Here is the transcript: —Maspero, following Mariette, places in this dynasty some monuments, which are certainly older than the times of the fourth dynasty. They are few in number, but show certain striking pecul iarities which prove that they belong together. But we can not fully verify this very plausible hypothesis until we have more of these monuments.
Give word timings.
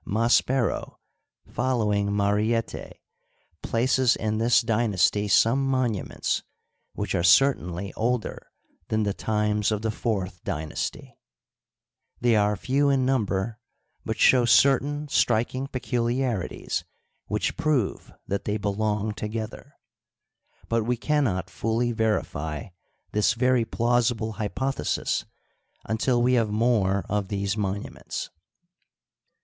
—Maspero, 0.07 0.97
following 1.45 2.11
Mariette, 2.11 2.97
places 3.61 4.15
in 4.15 4.39
this 4.39 4.61
dynasty 4.61 5.27
some 5.27 5.63
monuments, 5.63 6.41
which 6.93 7.13
are 7.13 7.21
certainly 7.21 7.93
older 7.93 8.47
than 8.87 9.03
the 9.03 9.13
times 9.13 9.71
of 9.71 9.83
the 9.83 9.91
fourth 9.91 10.43
dynasty. 10.43 11.19
They 12.19 12.35
are 12.35 12.55
few 12.55 12.89
in 12.89 13.05
number, 13.05 13.59
but 14.03 14.17
show 14.17 14.43
certain 14.43 15.07
striking 15.07 15.67
pecul 15.67 16.11
iarities 16.11 16.83
which 17.27 17.55
prove 17.55 18.11
that 18.25 18.45
they 18.45 18.57
belong 18.57 19.13
together. 19.13 19.75
But 20.67 20.83
we 20.83 20.97
can 20.97 21.25
not 21.25 21.47
fully 21.47 21.91
verify 21.91 22.69
this 23.11 23.33
very 23.35 23.65
plausible 23.65 24.31
hypothesis 24.31 25.25
until 25.85 26.23
we 26.23 26.33
have 26.33 26.49
more 26.49 27.05
of 27.07 27.27
these 27.27 27.55
monuments. 27.55 28.31